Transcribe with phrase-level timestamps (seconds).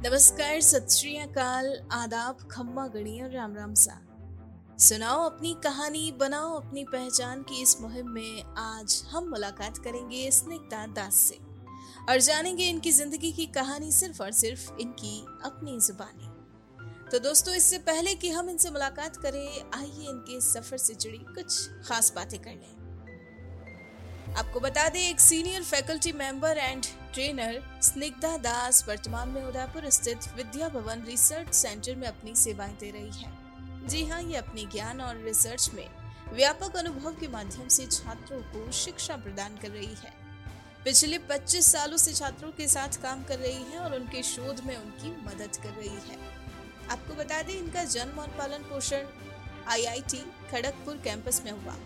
[0.00, 3.92] नमस्कार, सत श्री अकाल, आदाब, खम्मा, गणी और राम राम सा।
[4.78, 10.86] सुनाओ अपनी कहानी, बनाओ अपनी पहचान की इस मुहिम में। आज हम मुलाकात करेंगे स्निग्धा
[10.86, 11.38] दास से
[12.08, 16.30] और जानेंगे इनकी ज़िंदगी की कहानी सिर्फ़ और सिर्फ़ इनकी अपनी जुबानी।
[17.10, 21.68] तो दोस्तों, इससे पहले कि हम इनसे मुलाकात करें, आइए इनके सफ़र से जुड़ी कुछ
[21.88, 28.84] खास बातें कर लें। आपको बता दें, एक senior faculty member and trainer Snigdha Das
[28.88, 33.32] वर्तमान में उदयपुर स्थित विद्या भवन रिसर्च सेंटर में अपनी सेवाएँ दे रही है।
[33.88, 35.88] जी हाँ ये अपने ज्ञान और रिसर्च में
[36.32, 40.12] व्यापक अनुभव के माध्यम से छात्रों को शिक्षा प्रदान कर रही है।
[40.84, 44.76] पिछले 25 सालों से छात्रों के साथ काम कर रही है और उनके शोध में
[44.76, 46.18] उनकी मदद कर रही है।
[46.90, 49.06] आपको बता दें, इनका जन्म और पालन पोषण
[49.68, 51.76] आईआईटी खड़गपुर कैंपस में हुआ।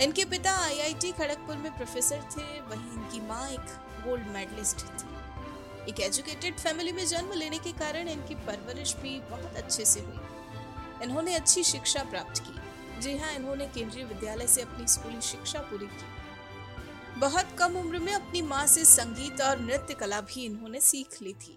[0.00, 3.70] इनके पिता आईआईटी खड़गपुर में प्रोफेसर थे, वहीं इनकी माँ एक
[4.04, 9.56] गोल्ड मेडलिस्ट थी। एक एजुकेटेड फैमिली में जन्म लेने के कारण इनकी परवरिश भी बहुत
[9.56, 14.86] अच्छे से हुई। इन्होंने अच्छी शिक्षा प्राप्त की। जी हाँ इन्होंने केंद्रीय विद्यालय से अपनी
[14.86, 20.20] स्कूली शिक्षा पूरी की। बहुत कम उम्र में अपनी माँ से संगीत और नृत्य कला
[20.20, 21.56] भी इन्होंने सीख ली थी।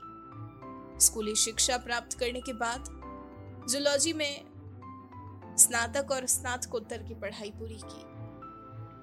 [0.99, 2.85] स्कूली शिक्षा प्राप्त करने के बाद
[3.69, 4.45] जूलॉजी में
[5.57, 8.09] स्नातक और स्नातकोत्तर की पढ़ाई पूरी की।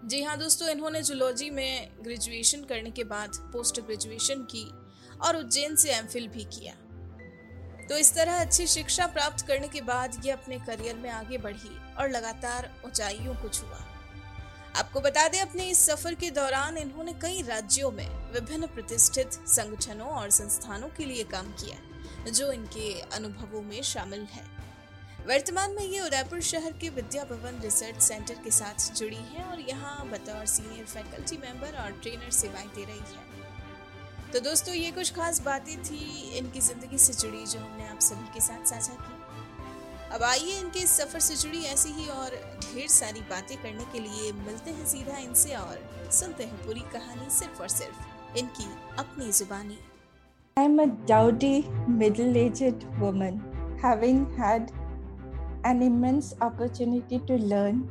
[0.05, 4.65] जी हाँ दोस्तों, इन्होंने जूलॉजी में ग्रेजुएशन करने के बाद पोस्ट ग्रेजुएशन की
[5.27, 6.75] और उज्जैन से एम भी किया।
[7.89, 11.77] तो इस तरह अच्छी शिक्षा प्राप्त करने के बाद ये अपने करियर में आगे बढ़ी
[11.99, 13.85] और लगातार ऊंचाइयों को छुआ।
[14.77, 20.09] आपको बता दें, अपने इस सफ़र के दौरान इन्होंने कई राज्यों में विभिन्न प्रतिष्ठित संगठनों
[20.09, 24.58] और संस्थानों के लिए काम किया, जो इनके अनुभवों में शामिल है।
[25.29, 29.59] वर्तमान में ये उदयपुर शहर के विद्या भवन रिसर्च सेंटर के साथ जुड़ी है और
[29.61, 35.13] यहाँ बतौर सीनियर फैकल्टी मेंबर और ट्रेनर सेवाएँ दे रही है। तो दोस्तों ये कुछ
[35.15, 35.99] खास बातें थी
[36.39, 40.87] इनकी ज़िंदगी से जुड़ी जो हमने आप सभी के साथ साझा की। अब आइए इनके
[40.87, 45.19] सफ़र से जुड़ी ऐसी ही और ढेर सारी बातें करने के लिए मिलते हैं सीधा
[45.19, 49.79] इनसे और सुनते हैं पूरी कहानी सिर्फ़ और सिर्फ़ इनकी अपनी जुबानी।
[50.57, 51.55] I am a dowdy,
[52.01, 53.41] middle aged woman,
[53.83, 54.73] having had
[55.69, 57.87] an immense opportunity to learn,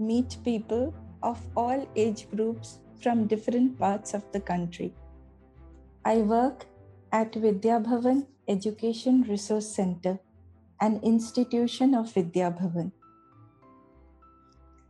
[0.00, 0.92] meet people
[1.22, 4.92] of all age groups from different parts of the country.
[6.04, 6.66] I work
[7.12, 10.18] at Vidya Bhavan Education Resource Center,
[10.80, 12.90] an institution of Vidya Bhavan.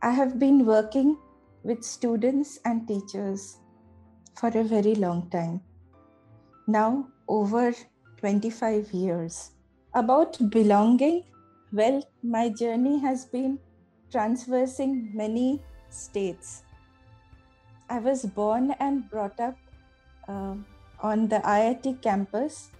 [0.01, 1.17] I have been working
[1.63, 3.57] with students and teachers
[4.39, 5.61] for a very long time.
[6.67, 7.75] Now, over
[8.17, 9.51] 25 years.
[9.93, 11.25] About belonging
[11.71, 13.59] well, my journey has been
[14.11, 16.63] transversing many states.
[17.89, 19.57] I was born and brought up
[20.27, 20.55] uh,
[21.01, 22.71] on the IIT campus,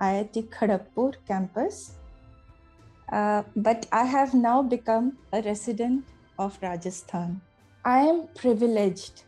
[0.00, 1.92] IIT Kharagpur campus.
[3.10, 6.04] Uh, but I have now become a resident
[6.38, 7.40] of Rajasthan.
[7.84, 9.22] I am privileged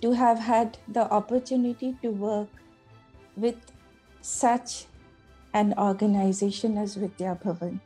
[0.00, 2.48] to have had the opportunity to work
[3.36, 3.56] with
[4.20, 4.86] such
[5.54, 7.80] an organization as Vidya Bhavan.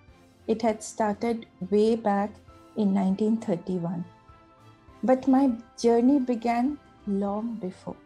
[0.46, 2.30] It had started way back
[2.76, 4.04] in 1931.
[5.02, 7.96] But my journey began long before.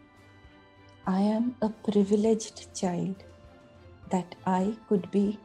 [1.05, 3.23] I am a privileged child
[4.09, 5.39] that I could be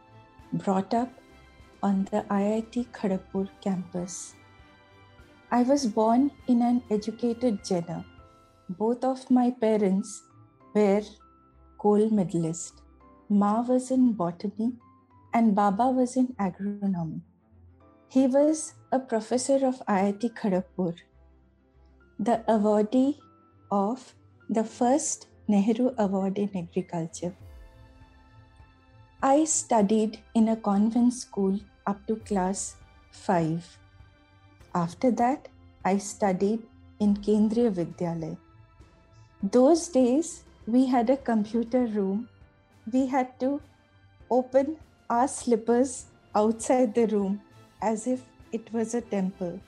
[0.52, 1.10] brought up
[1.82, 4.34] on the IIT Kharagpur campus.
[5.50, 8.04] I was born in an educated genre.
[8.68, 10.22] Both of my parents
[10.74, 11.02] were
[11.78, 12.85] gold medalists.
[13.28, 14.72] Ma was in botany
[15.34, 17.22] and Baba was in agronomy.
[18.08, 20.94] He was a professor of IIT Kharagpur,
[22.20, 23.18] the awardee
[23.70, 24.14] of
[24.48, 27.34] the first Nehru Award in Agriculture.
[29.20, 32.76] I studied in a convent school up to class
[33.10, 33.78] 5.
[34.72, 35.48] After that,
[35.84, 36.62] I studied
[37.00, 38.38] in Kendriya Vidyalaya.
[39.42, 42.28] Those days, we had a computer room
[42.92, 43.60] we had to
[44.30, 44.76] open
[45.10, 47.40] our slippers outside the room
[47.82, 48.22] as if
[48.52, 49.60] it was a temple.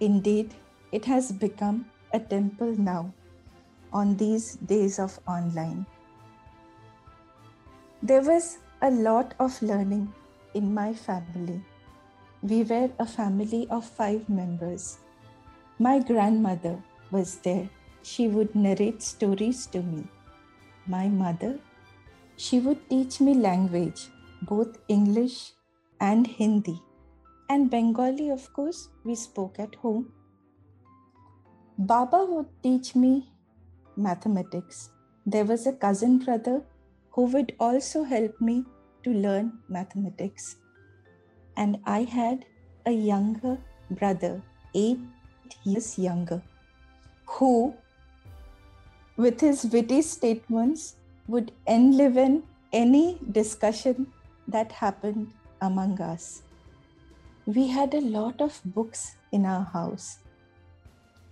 [0.00, 0.54] Indeed,
[0.90, 3.12] it has become a temple now
[3.92, 5.86] on these days of online.
[8.02, 10.12] There was a lot of learning
[10.54, 11.62] in my family.
[12.42, 14.98] We were a family of five members.
[15.78, 17.68] My grandmother was there.
[18.02, 20.08] She would narrate stories to me.
[20.86, 21.60] My mother
[22.36, 24.08] she would teach me language,
[24.42, 25.52] both English
[26.00, 26.80] and Hindi.
[27.48, 30.12] And Bengali, of course, we spoke at home.
[31.78, 33.30] Baba would teach me
[33.96, 34.90] mathematics.
[35.26, 36.62] There was a cousin brother
[37.10, 38.64] who would also help me
[39.04, 40.56] to learn mathematics.
[41.56, 42.46] And I had
[42.86, 43.58] a younger
[43.90, 44.42] brother,
[44.74, 44.98] eight
[45.64, 46.42] years younger,
[47.26, 47.74] who,
[49.16, 50.96] with his witty statements,
[51.28, 52.42] would enliven
[52.72, 54.06] any discussion
[54.48, 56.42] that happened among us.
[57.46, 60.18] We had a lot of books in our house.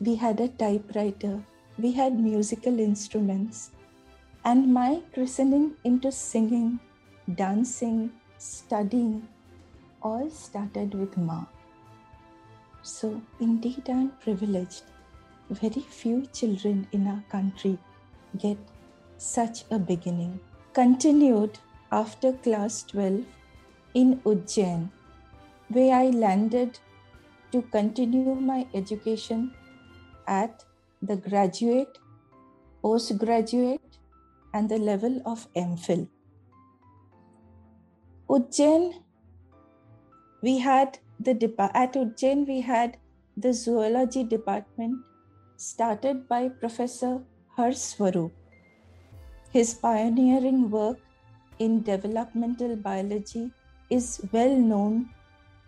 [0.01, 1.43] We had a typewriter,
[1.79, 3.71] we had musical instruments,
[4.45, 6.81] and my christening into singing,
[7.35, 9.29] dancing, studying
[10.03, 11.45] all started with Ma.
[12.83, 14.85] So, indeed, I'm privileged.
[15.51, 17.79] Very few children in our country
[18.39, 18.57] get
[19.21, 20.41] such a beginning.
[20.73, 21.59] Continued
[21.93, 23.25] after class 12
[23.95, 24.91] in Ujjain,
[25.69, 26.79] where I landed
[27.53, 29.53] to continue my education
[30.27, 30.65] at
[31.03, 31.99] the graduate,
[32.83, 33.99] postgraduate,
[34.55, 36.09] and the level of MPhil.
[38.29, 38.95] Ujjain,
[40.43, 41.35] we had the
[41.75, 42.97] at Ujjain we had
[43.37, 44.99] the zoology department
[45.57, 47.23] started by Professor
[47.57, 48.40] Harsh Swarup.
[49.52, 50.99] His pioneering work
[51.58, 53.50] in developmental biology
[53.91, 55.11] is well known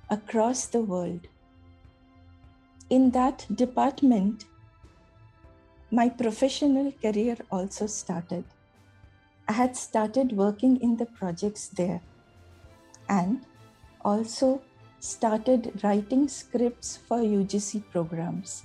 [0.08, 1.26] across the world.
[2.90, 4.44] In that department,
[5.90, 8.44] my professional career also started.
[9.48, 12.00] I had started working in the projects there
[13.08, 13.44] and
[14.04, 14.62] also
[15.00, 18.62] started writing scripts for UGC programs.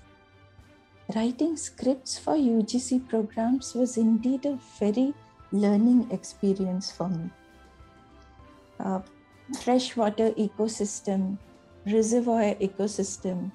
[1.15, 5.13] Writing scripts for UGC programs was indeed a very
[5.54, 7.30] learning experience for me.
[8.77, 9.00] Uh,
[9.62, 11.38] freshwater ecosystem,
[11.86, 13.51] reservoir ecosystem,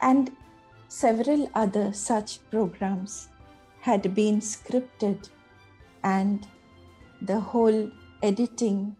[0.00, 0.30] and
[0.88, 3.28] several other such programs
[3.80, 5.28] had been scripted,
[6.02, 6.48] and
[7.20, 7.90] the whole
[8.22, 8.96] editing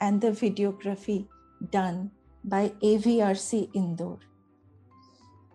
[0.00, 1.26] and the videography
[1.70, 2.10] done
[2.42, 4.18] by AVRC Indore.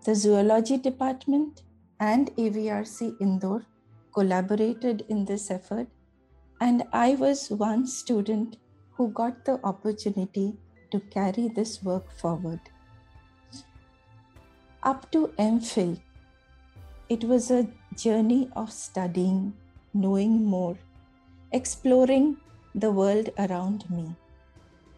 [0.05, 1.63] The zoology department
[1.99, 3.65] and AVRC Indore
[4.13, 5.87] collaborated in this effort,
[6.61, 8.57] and I was one student
[8.91, 10.57] who got the opportunity
[10.91, 12.59] to carry this work forward.
[14.83, 15.99] Up to MPhil,
[17.09, 19.55] it was a journey of studying,
[19.91, 20.77] knowing more,
[21.51, 22.37] exploring
[22.75, 24.15] the world around me.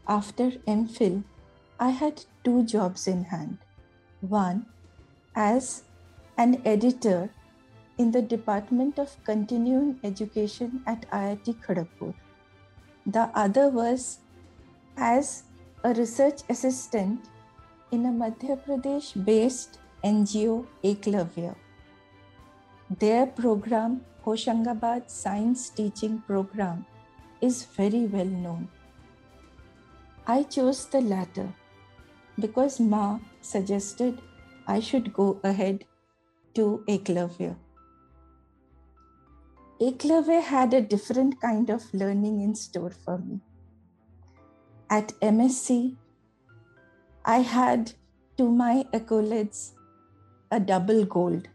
[0.05, 1.23] After MPhil,
[1.79, 3.59] I had two jobs in hand.
[4.19, 4.65] One,
[5.41, 5.83] as
[6.43, 7.29] an editor
[7.99, 12.13] in the Department of Continuing Education at IIT Kharagpur.
[13.05, 14.19] The other was
[14.97, 15.43] as
[15.83, 17.29] a research assistant
[17.91, 21.55] in a Madhya Pradesh based NGO Eklavya.
[22.99, 26.85] Their program, Hoshangabad Science Teaching Program,
[27.41, 28.67] is very well known.
[30.25, 31.47] I chose the latter
[32.39, 34.19] because Ma suggested
[34.67, 35.85] I should go ahead
[36.55, 37.55] to Eklavya.
[39.79, 43.39] Eklavya had a different kind of learning in store for me.
[44.89, 45.95] At MSc,
[47.23, 47.93] I had
[48.37, 49.71] to my accolades
[50.51, 51.47] a double gold.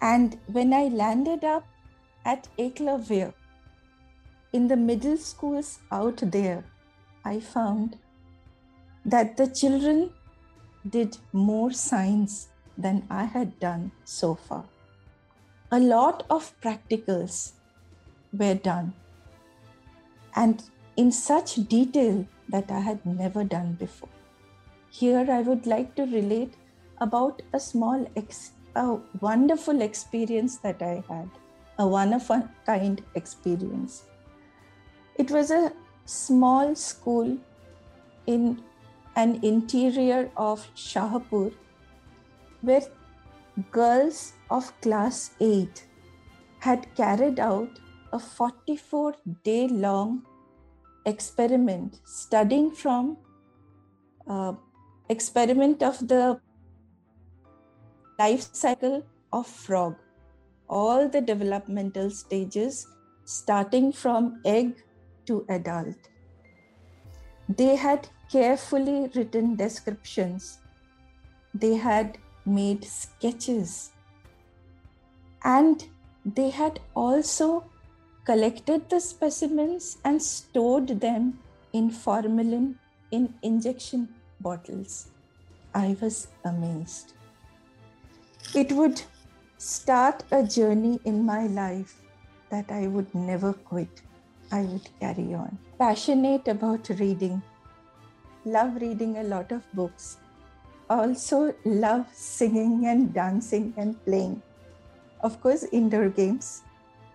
[0.00, 1.64] And when I landed up
[2.24, 3.32] at Eklavya,
[4.52, 6.64] in the middle schools out there,
[7.24, 7.96] I found
[9.04, 10.10] that the children
[10.90, 14.64] did more science than I had done so far
[15.72, 17.52] a lot of practicals
[18.32, 18.92] were done
[20.36, 20.62] and
[20.96, 24.08] in such detail that I had never done before.
[24.90, 26.54] Here, I would like to relate
[26.98, 31.28] about a small, ex- a wonderful experience that I had,
[31.78, 34.04] a one of a kind experience.
[35.16, 35.72] It was a
[36.04, 37.36] small school
[38.26, 38.62] in
[39.16, 41.52] an interior of Shahpur
[42.60, 42.82] where
[43.70, 45.84] girls of class 8
[46.60, 47.80] had carried out
[48.12, 50.26] a 44 day long
[51.06, 53.16] experiment studying from
[54.28, 54.52] uh,
[55.08, 56.40] experiment of the
[58.18, 59.96] life cycle of frog.
[60.68, 62.86] All the developmental stages
[63.24, 64.82] starting from egg
[65.26, 65.96] to adult
[67.48, 70.58] they had carefully written descriptions
[71.54, 73.92] they had made sketches
[75.44, 75.86] and
[76.24, 77.64] they had also
[78.24, 81.38] collected the specimens and stored them
[81.72, 82.78] in formalin
[83.12, 84.08] in injection
[84.40, 85.08] bottles.
[85.74, 87.12] I was amazed.
[88.54, 89.02] It would
[89.58, 92.02] start a journey in my life
[92.50, 94.02] that I would never quit.
[94.52, 95.58] I would carry on.
[95.78, 97.42] Passionate about reading.
[98.44, 100.18] Love reading a lot of books.
[100.88, 104.40] Also, love singing and dancing and playing.
[105.20, 106.62] Of course, indoor games.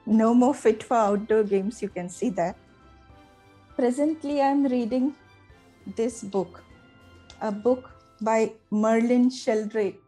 [0.05, 2.57] No more fit for outdoor games, you can see that.
[3.77, 5.15] Presently, I'm reading
[5.95, 6.63] this book,
[7.39, 10.01] a book by Merlin Sheldrake,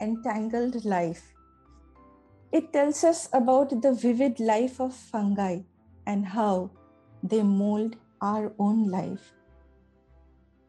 [0.00, 1.34] Entangled Life.
[2.52, 5.60] It tells us about the vivid life of fungi
[6.08, 6.70] and how
[7.22, 9.32] they mold our own life.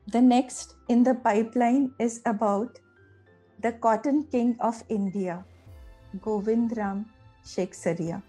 [0.08, 2.80] The next in the pipeline is about
[3.60, 5.44] the cotton king of India,
[6.18, 7.06] Govindram
[7.46, 8.22] Seksaria.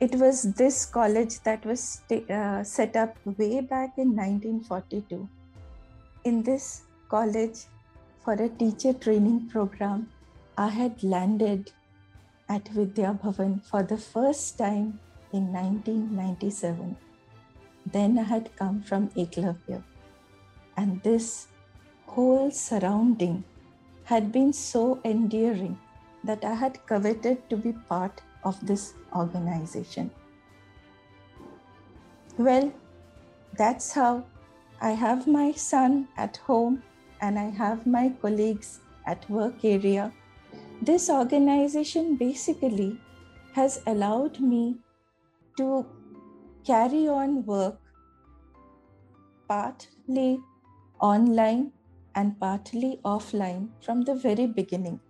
[0.00, 5.28] It was this college that was uh, set up way back in 1942.
[6.24, 7.64] In this college,
[8.24, 10.08] for a teacher training program,
[10.56, 11.72] I had landed
[12.48, 15.00] at Vidya Bhavan for the first time
[15.32, 16.96] in 1997.
[17.86, 19.82] Then I had come from Eklavya.
[20.76, 21.48] And this
[22.06, 23.44] whole surrounding
[24.04, 25.78] had been so endearing
[26.24, 30.10] that I had coveted to be part of this organization.
[32.38, 32.72] Well,
[33.56, 34.24] that's how
[34.80, 36.82] I have my son at home
[37.20, 40.12] and I have my colleagues at work area.
[40.80, 43.00] This organization basically
[43.54, 44.76] has allowed me
[45.58, 45.86] to
[46.64, 47.78] carry on work
[49.48, 50.40] partly
[51.00, 51.72] online
[52.14, 55.00] and partly offline from the very beginning.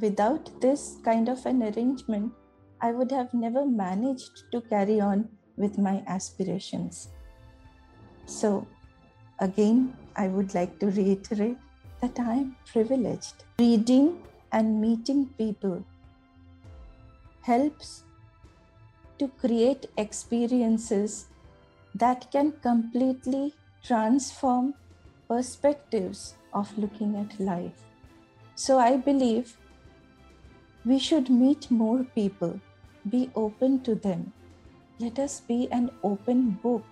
[0.00, 2.32] Without this kind of an arrangement,
[2.80, 7.08] I would have never managed to carry on with my aspirations.
[8.26, 8.66] So,
[9.40, 11.56] again, I would like to reiterate
[12.00, 13.44] that I am privileged.
[13.58, 14.22] Reading
[14.52, 15.84] and meeting people
[17.42, 18.04] helps
[19.18, 21.26] to create experiences
[21.94, 24.74] that can completely transform
[25.28, 27.84] perspectives of looking at life.
[28.54, 29.56] So I believe
[30.84, 32.60] we should meet more people,
[33.08, 34.32] be open to them.
[34.98, 36.84] Let us be an open book.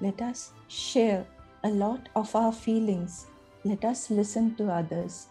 [0.00, 1.26] Let us share
[1.64, 3.26] a lot of our feelings.
[3.64, 5.26] Let us listen to others.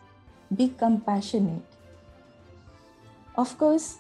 [0.55, 1.65] Be compassionate.
[3.35, 3.99] Of course,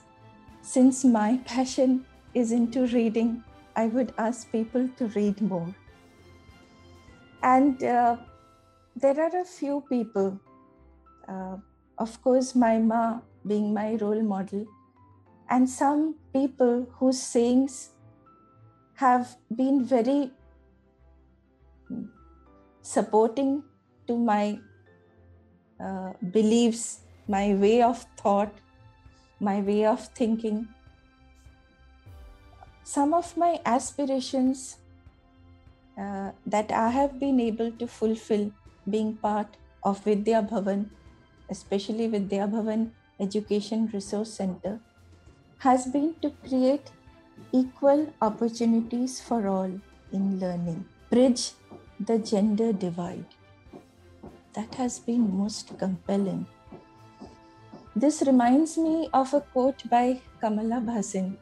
[0.61, 3.43] since my passion is into reading,
[3.75, 5.73] I would ask people to read more.
[7.43, 8.17] And uh,
[8.95, 10.39] there are a few people,
[11.27, 11.57] uh,
[11.97, 14.65] of course, my ma being my role model,
[15.49, 17.89] and some people whose sayings
[18.95, 20.31] have been very
[22.81, 23.63] supporting
[24.07, 24.59] to my
[25.79, 28.53] uh, beliefs, my way of thought,
[29.39, 30.67] my way of thinking
[32.91, 34.77] some of my aspirations
[35.97, 38.51] uh, that I have been able to fulfill
[38.89, 40.89] being part of Vidya Bhavan,
[41.49, 44.79] especially Vidya Bhavan Education Resource Center,
[45.59, 46.91] has been to create
[47.53, 49.71] equal opportunities for all
[50.11, 51.51] in learning, bridge
[51.99, 53.37] the gender divide.
[54.53, 56.45] That has been most compelling.
[57.95, 61.37] This reminds me of a quote by Kamala Bhasin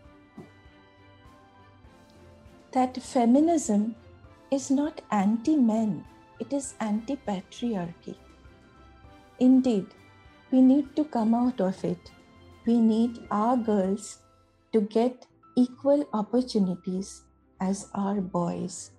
[2.71, 3.95] that feminism
[4.51, 6.05] is not anti men,
[6.39, 8.15] it is anti patriarchy.
[9.39, 9.88] Indeed,
[10.51, 12.11] we need to come out of it.
[12.65, 14.19] We need our girls
[14.73, 17.23] to get equal opportunities
[17.61, 18.91] as our boys.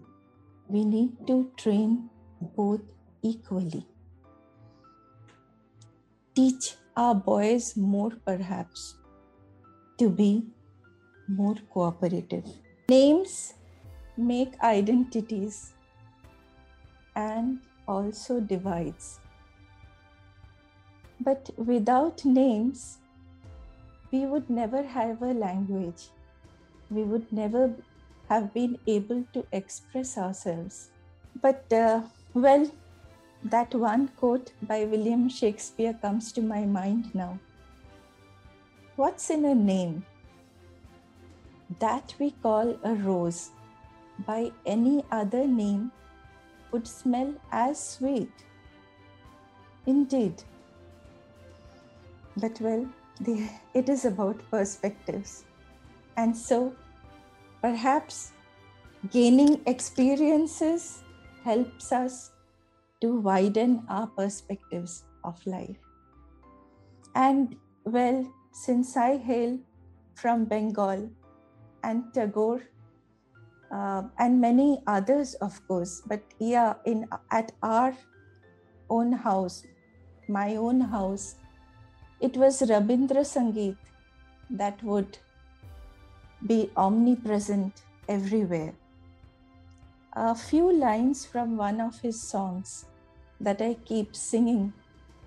[0.68, 2.10] We need to train
[2.56, 2.80] both
[3.22, 3.86] equally.
[6.34, 8.96] Teach our boys more, perhaps,
[9.98, 10.44] to be
[11.28, 12.44] more cooperative.
[12.88, 13.54] Names
[14.20, 15.72] make identities
[17.16, 17.58] and
[17.88, 19.20] also divides.
[21.20, 22.98] But without names,
[24.12, 26.08] we would never have a language.
[26.90, 27.74] We would never
[28.28, 30.90] have been able to express ourselves.
[31.42, 32.02] But, uh,
[32.34, 32.70] well,
[33.44, 37.38] that one quote by William Shakespeare comes to my mind now.
[38.96, 40.04] What's in a name?
[41.78, 43.50] That we call a rose
[44.26, 45.90] by any other name
[46.72, 48.32] would smell as sweet.
[49.86, 50.42] Indeed.
[52.36, 52.86] But well,
[53.20, 55.44] the, it is about perspectives.
[56.16, 56.74] And so,
[57.60, 58.32] perhaps
[59.10, 61.02] gaining experiences
[61.44, 62.30] helps us
[63.00, 65.78] to widen our perspectives of life.
[67.14, 69.58] And well, since I hail
[70.14, 71.10] from Bengal,
[71.82, 72.62] and Tagore
[73.70, 76.02] uh, and many others, of course.
[76.06, 77.94] But yeah, in at our
[78.88, 79.64] own house,
[80.28, 81.36] my own house,
[82.20, 83.76] it was Rabindra Sangeet
[84.50, 85.18] that would
[86.46, 88.74] be omnipresent everywhere.
[90.14, 92.86] A few lines from one of his songs
[93.40, 94.72] that I keep singing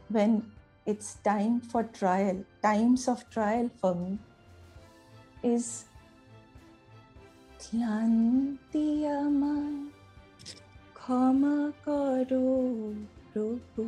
[0.10, 0.52] when
[0.86, 4.20] it's time for trial, times of trial for me,
[5.42, 5.86] is
[7.64, 9.90] ক্লান্তি আমায়
[10.94, 12.50] ক্ষমা করো
[13.34, 13.84] প্রভু।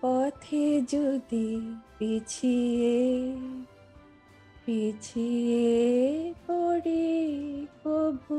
[0.00, 2.96] পথে যদি পিছিয়ে
[4.66, 8.36] পিছিয়ে পড়ে প্রভু,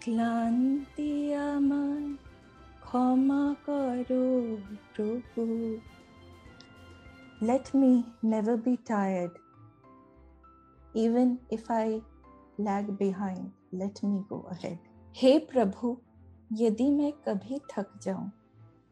[0.00, 2.16] ক্লান্তি আমায়
[2.80, 4.56] ক্ষমা করো
[4.94, 5.44] প্রভু।
[7.42, 7.92] Let me
[8.32, 9.41] never be tired.
[10.96, 12.00] Even if I
[12.60, 14.78] lag behind let me go ahead
[15.16, 15.96] हे प्रभु,
[16.52, 18.30] यदि मैं कभी थक जाऊँ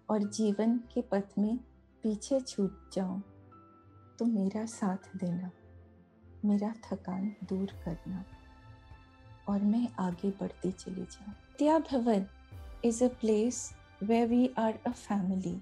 [0.09, 1.57] और जीवन के पथ में
[2.05, 3.23] पीछे छूट जाऊँ
[4.19, 5.51] तो मेरा साथ देना,
[6.45, 8.25] मेरा थकान दूर करना
[9.49, 12.27] और मैं आगे बढ़ती चली जाऊँ। त्या भवन
[12.85, 13.71] is a place
[14.03, 15.57] where we are a family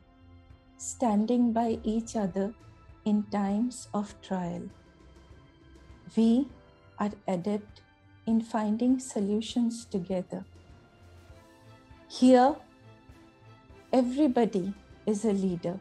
[0.80, 2.52] standing by each other
[3.06, 4.68] in times of trial
[6.16, 6.48] We
[6.98, 7.82] are adept
[8.26, 10.44] in finding solutions together.
[12.08, 12.56] Here,
[13.92, 14.74] everybody
[15.06, 15.78] is a leader,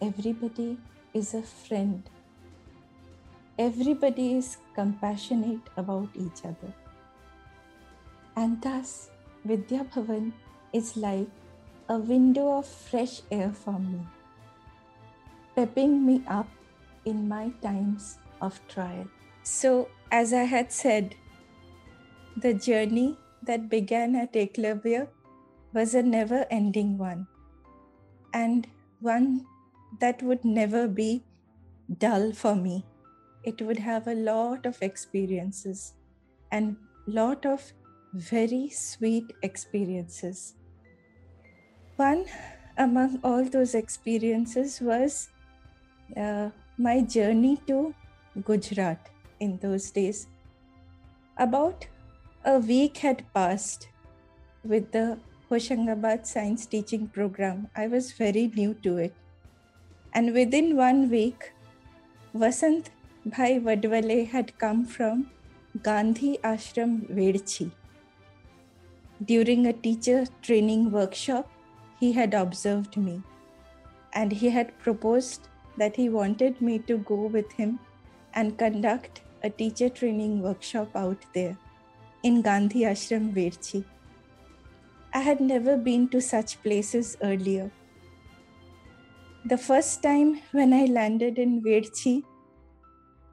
[0.00, 0.78] everybody
[1.12, 2.02] is a friend,
[3.58, 6.72] everybody is compassionate about each other.
[8.36, 9.10] And thus,
[9.44, 10.32] Vidya Bhavan
[10.72, 11.28] is like
[11.88, 14.00] a window of fresh air for me,
[15.54, 16.48] pepping me up
[17.04, 19.06] in my times of trial.
[19.42, 21.14] So, as I had said,
[22.36, 25.08] the journey that began at Eklavya
[25.72, 27.26] was a never ending one,
[28.32, 28.66] and
[29.00, 29.46] one
[30.00, 31.24] that would never be
[31.98, 32.84] dull for me.
[33.42, 35.92] It would have a lot of experiences
[36.50, 37.72] and lot of
[38.14, 40.54] very sweet experiences.
[41.96, 42.24] One
[42.76, 45.28] among all those experiences was
[46.16, 47.94] uh, my journey to
[48.42, 50.26] Gujarat in those days.
[51.36, 51.86] About
[52.44, 53.88] a week had passed
[54.64, 55.18] with the
[55.50, 57.68] Hoshangabad Science Teaching Program.
[57.76, 59.14] I was very new to it.
[60.12, 61.52] And within one week,
[62.34, 62.90] Vasant
[63.26, 65.30] Bhai Vadwale had come from
[65.82, 67.70] Gandhi Ashram Vedchi.
[69.24, 71.50] During a teacher training workshop,
[72.00, 73.22] he had observed me
[74.12, 77.78] and he had proposed that he wanted me to go with him
[78.34, 81.56] and conduct a teacher training workshop out there
[82.22, 83.84] in Gandhi Ashram, Virchi.
[85.12, 87.70] I had never been to such places earlier.
[89.44, 92.22] The first time when I landed in Virchi,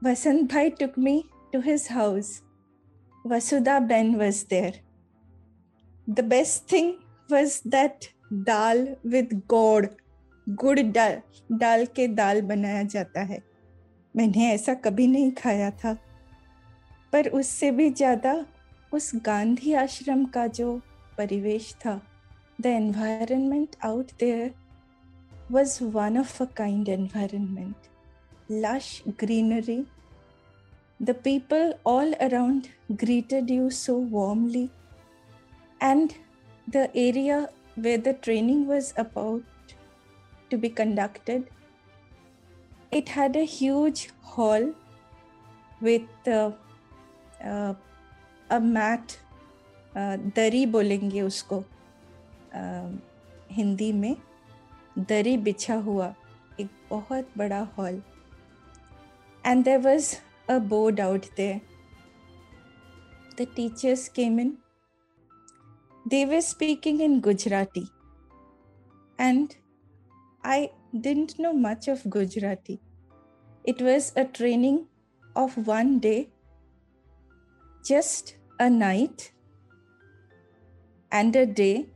[0.04, 2.42] Vasant Bhai took me to his house.
[3.24, 4.74] Vasudha Ben was there.
[6.06, 6.98] The best thing
[7.30, 8.08] was that
[8.44, 9.96] dal with gourd,
[10.56, 11.22] gud dal,
[11.56, 13.42] dal ke dal banaya jata hai.
[14.14, 15.96] मैंने ऐसा कभी नहीं खाया था।
[17.12, 18.34] पर उससे भी ज़्यादा
[18.92, 20.80] उस गांधी आश्रम का जो
[21.18, 22.00] परिवेश था
[22.60, 24.52] the environment out there
[25.50, 27.88] was one of a kind environment
[28.50, 29.82] lush greenery
[31.00, 34.68] the people all around greeted you so warmly
[35.80, 36.12] and
[36.68, 37.46] the area
[37.78, 39.72] where the training was about
[40.50, 41.44] to be conducted
[42.91, 44.67] it had a huge hall
[45.81, 46.51] with uh,
[47.43, 47.73] uh,
[48.49, 49.17] a mat
[49.95, 51.63] uh, दरी बोलेंगे उसको
[52.55, 52.89] uh,
[53.51, 54.15] Hindi में
[54.99, 56.13] दरी बिछा हुआ
[56.59, 58.01] एक बहुत बड़ा hall
[59.45, 60.15] and there was
[60.49, 61.61] a board out there
[63.37, 64.57] the teachers came in.
[66.05, 67.85] They were speaking in Gujarati.
[69.19, 69.55] And
[70.43, 72.79] I didn't know much of Gujarati.
[73.64, 74.86] It was a training
[75.36, 76.30] of one day,
[77.84, 79.30] just a night
[81.12, 81.86] and a day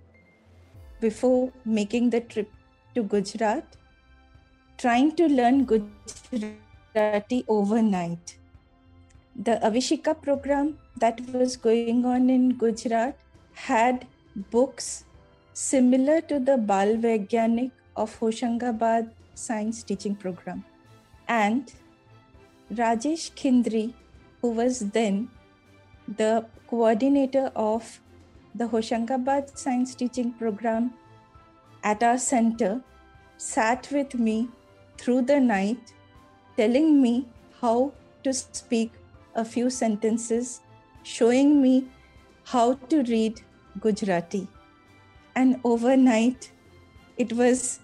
[1.01, 2.49] before making the trip
[2.95, 3.65] to Gujarat,
[4.79, 8.39] trying to learn Gujarati overnight.
[9.35, 13.19] The Avishika program that was going on in Gujarat
[13.55, 14.07] had
[14.53, 15.05] books
[15.53, 20.65] similar to the Bal Vaigyanik of Hoshangabad science teaching program.
[21.29, 21.73] And
[22.73, 23.95] Rajesh Khindri,
[24.41, 25.29] who was then
[26.09, 28.01] the coordinator of
[28.55, 30.95] the Hoshangabad Science Teaching Program
[31.83, 32.83] at our center,
[33.37, 34.49] sat with me
[34.99, 35.93] through the night,
[36.57, 37.27] telling me
[37.61, 37.93] how
[38.25, 38.93] to speak
[39.35, 40.61] a few sentences,
[41.03, 41.87] showing me
[42.45, 43.41] how to read
[43.81, 44.49] Gujarati.
[45.35, 46.51] And overnight,
[47.19, 47.81] it was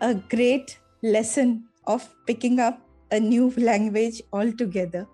[0.00, 5.06] a great lesson of picking up a new language altogether.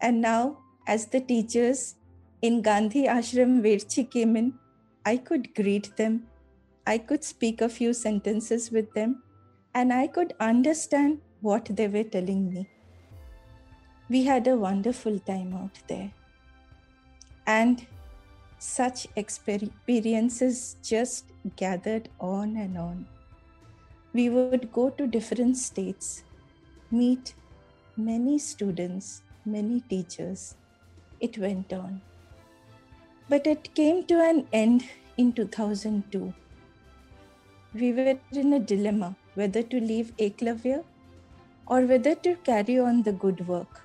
[0.00, 1.96] And now, as the teachers
[2.42, 4.54] in Gandhi Ashram Verchi came in,
[5.06, 6.26] I could greet them,
[6.86, 9.22] I could speak a few sentences with them,
[9.74, 12.68] and I could understand what they were telling me.
[14.10, 16.12] We had a wonderful time out there.
[17.46, 17.86] And
[18.58, 23.06] such experiences just gathered on and on.
[24.14, 26.22] We would go to different states,
[26.90, 27.34] meet
[27.96, 30.54] many students, many teachers.
[31.20, 32.00] It went on.
[33.28, 34.84] But it came to an end
[35.16, 36.32] in 2002.
[37.74, 40.84] We were in a dilemma whether to leave Eklavya
[41.66, 43.80] or whether to carry on the good work.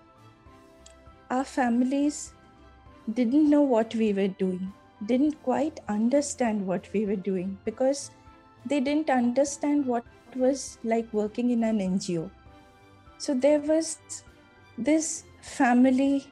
[1.31, 2.33] Our families
[3.13, 4.71] didn't know what we were doing,
[5.07, 8.11] didn't quite understand what we were doing because
[8.65, 10.03] they didn't understand what
[10.35, 12.29] was like working in an NGO.
[13.17, 13.97] So there was
[14.77, 16.25] this family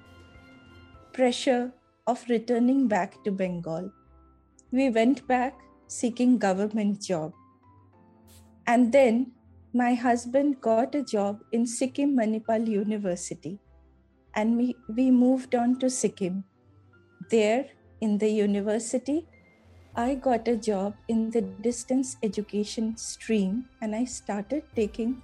[1.13, 1.71] pressure
[2.05, 3.91] of returning back to Bengal.
[4.71, 5.55] We went back
[5.87, 7.33] seeking government job.
[8.65, 9.31] And then
[9.73, 13.59] my husband got a job in Sikkim Manipal University
[14.35, 16.43] and we, we moved on to Sikkim.
[17.29, 17.65] There
[18.01, 19.27] in the university,
[19.99, 25.23] I got a job in the distance education stream and I started taking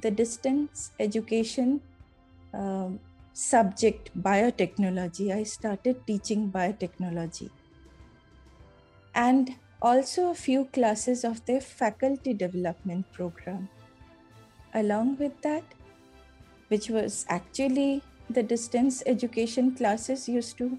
[0.00, 1.82] the distance education
[2.54, 3.00] um,
[3.34, 5.30] subject biotechnology.
[5.30, 7.50] I started teaching biotechnology
[9.14, 13.68] and also a few classes of the faculty development program.
[14.72, 15.64] Along with that,
[16.68, 20.78] which was actually the distance education classes used to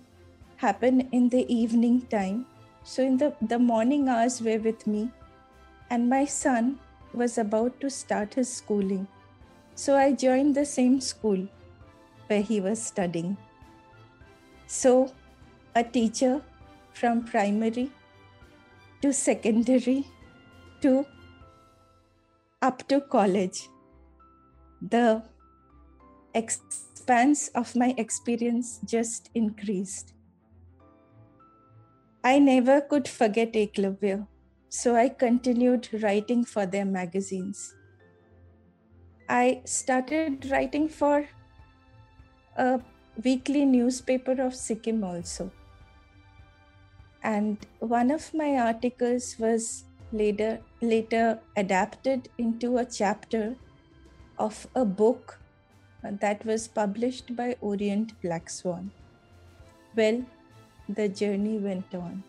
[0.56, 2.48] happen in the evening time
[2.88, 5.10] so, in the, the morning hours were with me,
[5.90, 6.80] and my son
[7.16, 9.08] was about to start his schooling.
[9.74, 11.48] So, I joined the same school
[12.28, 13.38] where he was studying.
[14.68, 15.12] So,
[15.74, 16.44] a teacher
[16.94, 17.90] from primary
[19.02, 20.06] to secondary
[20.82, 21.08] to
[22.62, 23.68] up to college.
[24.80, 25.24] The
[26.36, 30.15] expanse of my experience just increased.
[32.28, 34.26] I never could forget Eklavya,
[34.68, 37.76] so I continued writing for their magazines.
[39.30, 41.28] I started writing for
[42.58, 42.80] a
[43.24, 45.52] weekly newspaper of Sikkim also.
[47.22, 53.56] And one of my articles was later later adapted into a chapter
[54.40, 55.40] of a book
[56.02, 58.90] that was published by Orient BlackSwan.
[59.96, 60.26] Well,
[60.88, 62.24] the journey went on.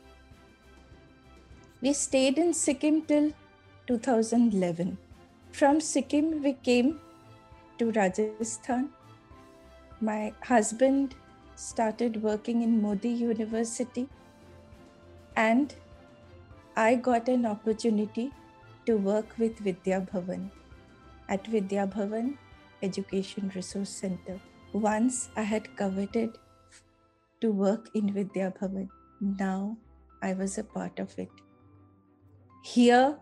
[1.83, 3.33] We stayed in Sikkim till
[3.87, 4.97] 2011.
[5.53, 7.01] From Sikkim, we came
[7.79, 8.91] to Rajasthan.
[10.01, 11.15] My husband
[11.55, 14.09] started working in Mody University,
[15.37, 15.75] and
[16.77, 18.33] I got an opportunity
[18.87, 20.51] to work with Vidya Bhavan
[21.29, 22.37] at Vidya Bhavan
[22.83, 24.41] Education Resource Center.
[24.73, 26.39] Once I had coveted
[27.47, 28.89] to work in Vidya Bhavan.
[29.21, 29.77] Now
[30.21, 31.43] I was a part of it.
[32.65, 33.17] Here,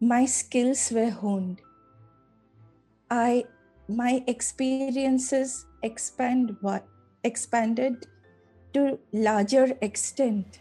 [0.00, 1.62] my skills were honed.
[3.10, 3.44] I
[4.00, 6.86] my experiences expand what
[7.30, 8.06] expanded
[8.74, 10.60] to larger extent.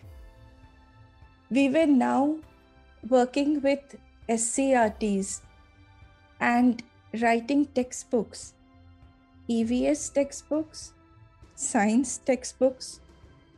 [1.57, 2.37] We were now
[3.15, 3.97] working with
[4.29, 5.41] SCRTs
[6.39, 6.83] and
[7.21, 8.53] writing textbooks,
[9.49, 10.93] EVS textbooks,
[11.59, 13.01] science textbooks,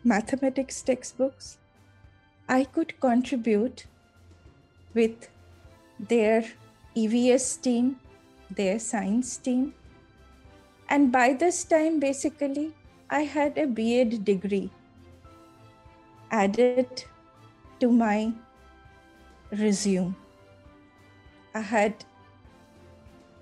[0.04, 1.60] mathematics textbooks,
[2.50, 3.86] I could contribute
[4.96, 5.30] with
[6.00, 6.44] their
[6.98, 8.00] EVS team,
[8.50, 9.76] their science team.
[10.90, 12.74] And by this time, basically,
[13.08, 14.72] I had a B.Ed degree
[16.32, 17.06] added
[17.80, 18.34] to my
[19.52, 20.16] resume.
[21.54, 22.04] I had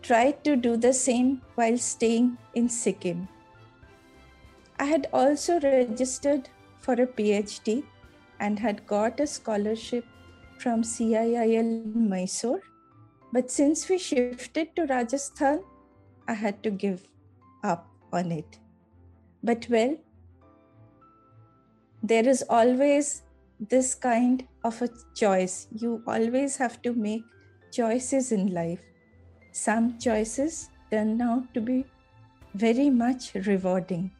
[0.01, 3.27] tried to do the same while staying in Sikkim.
[4.79, 7.83] I had also registered for a PhD
[8.39, 10.05] and had got a scholarship
[10.57, 12.61] from CIIL Mysore.
[13.33, 15.63] But since we shifted to Rajasthan,
[16.27, 17.05] I had to give
[17.63, 18.57] up on it.
[19.43, 19.97] But well,
[22.01, 23.23] there is always
[23.59, 25.67] this kind of a choice.
[25.71, 27.23] You always have to make
[27.71, 28.79] choices in life.
[29.51, 31.85] Some choices turn out to be
[32.53, 34.11] very much rewarding.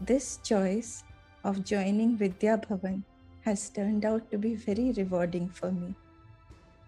[0.00, 1.02] This choice
[1.42, 3.02] of joining Vidya Bhavan
[3.40, 5.96] has turned out to be very rewarding for me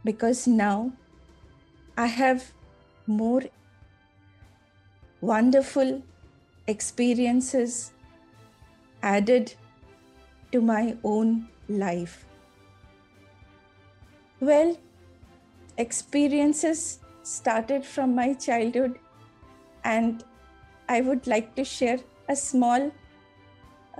[0.05, 0.93] because now
[1.97, 2.53] I have
[3.09, 3.43] more
[5.21, 6.03] wonderful
[6.69, 7.93] experiences
[9.03, 9.55] added
[10.53, 12.25] to my own life.
[14.39, 14.79] Well,
[15.79, 18.99] experiences started from my childhood,
[19.85, 20.25] and
[20.89, 22.93] I would like to share a small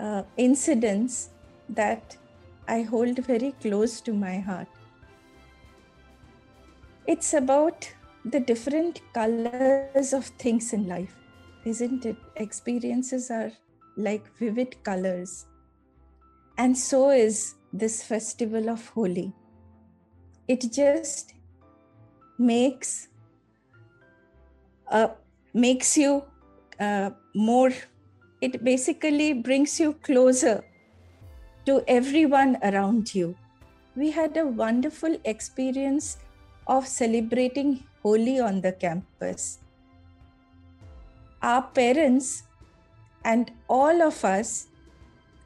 [0.01, 1.31] uh, incidents
[1.69, 2.17] that
[2.67, 4.69] I hold very close to my heart.
[7.07, 7.89] It's about
[8.25, 11.17] the different colors of things in life,
[11.65, 12.17] isn't it?
[12.37, 13.51] Experiences are
[13.97, 15.47] like vivid colors.
[16.57, 19.33] And so is this festival of Holi.
[20.49, 21.35] It just
[22.39, 23.09] makes
[24.91, 25.09] uh,
[25.55, 26.25] makes you
[26.79, 27.73] uh, more.
[28.41, 30.65] It basically brings you closer
[31.67, 33.37] to everyone around you.
[33.95, 36.19] We had a wonderful experience
[36.67, 39.59] of celebrating Holi on the campus.
[41.43, 42.45] Our parents
[43.25, 44.69] and all of us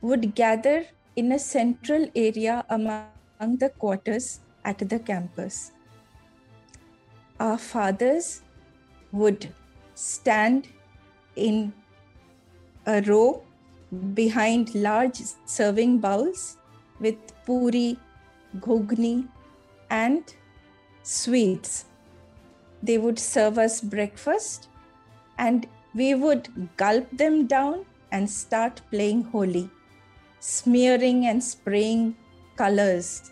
[0.01, 5.73] would gather in a central area among the quarters at the campus.
[7.41, 8.43] Our fathers
[9.11, 9.49] would
[9.95, 10.69] stand
[11.35, 11.73] in
[12.87, 13.43] a row
[14.15, 16.57] behind large serving bowls
[17.01, 17.99] with puri,
[18.59, 19.29] ghugni,
[19.91, 20.35] and
[21.03, 21.87] sweets.
[22.83, 24.69] They would serve us breakfast
[25.39, 29.71] and we would gulp them down and start playing Holi,
[30.41, 32.17] smearing and spraying
[32.57, 33.31] colors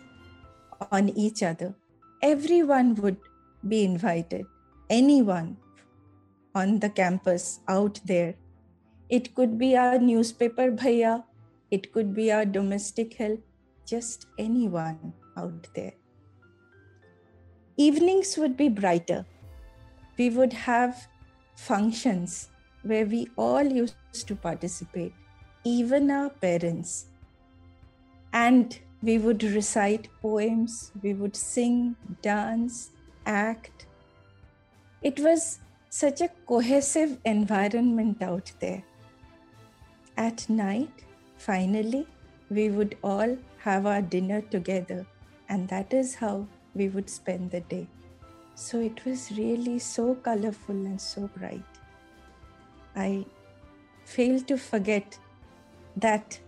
[0.91, 1.75] on each other.
[2.23, 3.19] Everyone would
[3.67, 4.47] be invited,
[4.91, 5.57] anyone
[6.55, 8.35] on the campus out there.
[9.16, 11.25] It could be our newspaper bhaiya,
[11.70, 13.40] it could be our domestic help,
[13.85, 15.92] just anyone out there.
[17.77, 19.27] Evenings would be brighter.
[20.16, 21.09] We would have
[21.57, 22.48] functions
[22.85, 23.96] where we all used
[24.29, 25.12] to participate,
[25.62, 27.09] even our parents.
[28.33, 32.92] And we would recite poems, we would sing, dance,
[33.27, 33.85] act.
[35.03, 35.59] It was
[35.90, 38.83] such a cohesive environment out there.
[40.16, 41.05] At night,
[41.37, 42.07] finally,
[42.51, 45.07] we would all have our dinner together,
[45.48, 47.87] and that is how we would spend the day.
[48.55, 51.62] So it was really so colorful and so bright.
[52.94, 53.25] I
[54.05, 55.18] fail to forget
[55.96, 56.38] that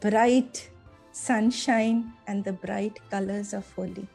[0.00, 0.70] bright
[1.12, 4.06] sunshine and the bright colors of Holi.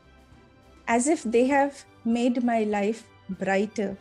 [0.87, 3.97] As if they have made my life brighter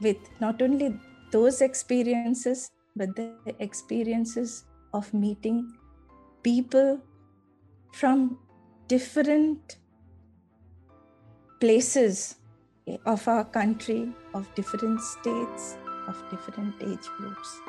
[0.00, 0.98] with not only
[1.30, 5.72] those experiences, but the experiences of meeting
[6.42, 7.00] people
[7.92, 8.38] from
[8.88, 9.78] different
[11.60, 12.36] places
[13.06, 15.76] of our country, of different states,
[16.08, 17.60] of different age groups.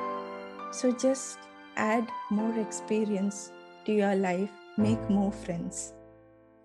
[0.72, 1.38] So just
[1.76, 3.52] add more experience
[3.84, 5.92] to your life, make more friends.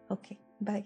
[0.10, 0.86] Okay, bye.